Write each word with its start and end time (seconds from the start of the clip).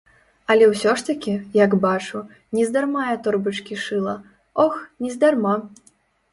Але 0.53 0.69
ўсё 0.69 0.93
ж 1.01 1.05
такі, 1.09 1.33
як 1.65 1.75
бачу, 1.83 2.23
нездарма 2.61 3.05
я 3.13 3.21
торбачкі 3.29 3.79
шыла, 3.85 4.19
ох, 4.67 4.83
нездарма! 5.07 5.55